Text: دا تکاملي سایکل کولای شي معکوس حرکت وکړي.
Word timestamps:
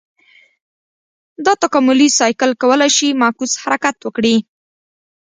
دا 1.45 1.53
تکاملي 1.63 2.07
سایکل 2.19 2.51
کولای 2.61 2.91
شي 2.97 3.07
معکوس 3.21 3.51
حرکت 3.63 3.95
وکړي. 4.03 4.35